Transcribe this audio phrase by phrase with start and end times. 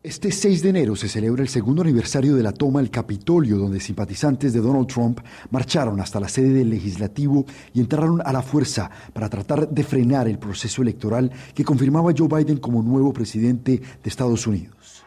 [0.00, 3.80] Este 6 de enero se celebra el segundo aniversario de la toma del Capitolio, donde
[3.80, 5.18] simpatizantes de Donald Trump
[5.50, 10.28] marcharon hasta la sede del legislativo y entraron a la fuerza para tratar de frenar
[10.28, 15.04] el proceso electoral que confirmaba a Joe Biden como nuevo presidente de Estados Unidos.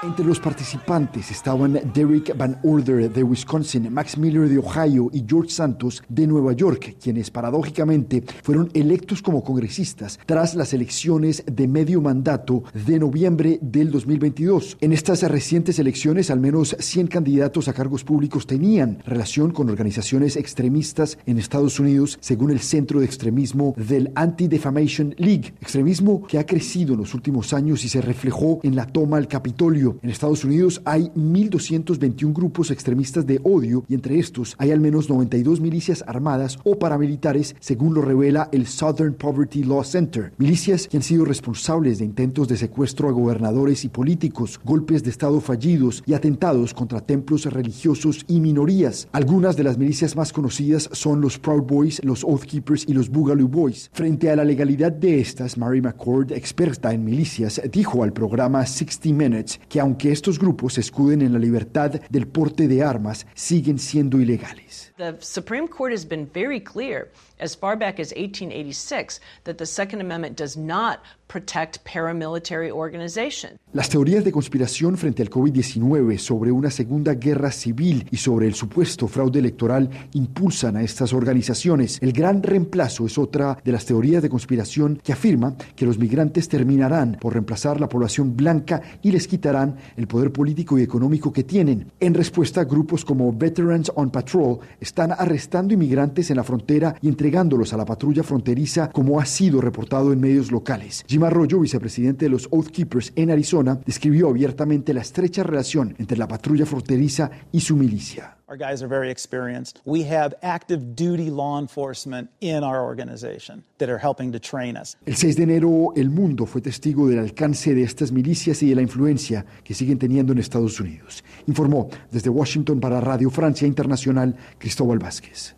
[0.00, 5.50] Entre los participantes estaban Derek Van Order de Wisconsin, Max Miller de Ohio y George
[5.50, 12.00] Santos de Nueva York, quienes paradójicamente fueron electos como congresistas tras las elecciones de medio
[12.00, 14.76] mandato de noviembre del 2022.
[14.80, 20.36] En estas recientes elecciones, al menos 100 candidatos a cargos públicos tenían relación con organizaciones
[20.36, 26.46] extremistas en Estados Unidos, según el Centro de Extremismo del Anti-Defamation League, extremismo que ha
[26.46, 30.44] crecido en los últimos años y se reflejó en la toma al Capitolio en Estados
[30.44, 36.04] Unidos hay 1.221 grupos extremistas de odio y entre estos hay al menos 92 milicias
[36.06, 40.32] armadas o paramilitares, según lo revela el Southern Poverty Law Center.
[40.38, 45.10] Milicias que han sido responsables de intentos de secuestro a gobernadores y políticos, golpes de
[45.10, 49.08] Estado fallidos y atentados contra templos religiosos y minorías.
[49.12, 53.08] Algunas de las milicias más conocidas son los Proud Boys, los Oath Keepers y los
[53.08, 53.90] Boogaloo Boys.
[53.92, 59.08] Frente a la legalidad de estas, Mary McCord, experta en milicias, dijo al programa 60
[59.12, 63.78] Minutes que aunque estos grupos se escuden en la libertad del porte de armas, siguen
[63.78, 64.92] siendo ilegales.
[64.98, 70.00] The Supreme Court has been very clear as far back as 1886 that the Second
[70.00, 73.58] Amendment does not protect paramilitary organization.
[73.72, 78.54] Las teorías de conspiración frente al COVID-19 sobre una segunda guerra civil y sobre el
[78.54, 81.98] supuesto fraude electoral impulsan a estas organizaciones.
[82.00, 86.48] El gran reemplazo es otra de las teorías de conspiración que afirma que los migrantes
[86.48, 91.44] terminarán por reemplazar la población blanca y les quitarán el poder político y económico que
[91.44, 91.92] tienen.
[92.00, 97.72] En respuesta, grupos como Veterans on Patrol están arrestando inmigrantes en la frontera y entregándolos
[97.72, 101.04] a la patrulla fronteriza como ha sido reportado en medios locales.
[101.06, 106.18] Jim Arroyo, vicepresidente de los Oath Keepers en Arizona, describió abiertamente la estrecha relación entre
[106.18, 108.37] la patrulla fronteriza y su milicia.
[108.48, 109.82] Our guys are very experienced.
[109.84, 114.96] We have active duty law enforcement in our organization that are helping to train us.
[115.04, 118.74] El 6 de enero, el mundo fue testigo del alcance de estas milicias y de
[118.74, 121.22] la influencia que siguen teniendo en Estados Unidos.
[121.46, 125.57] Informó desde Washington para Radio Francia Internacional Cristóbal Vázquez.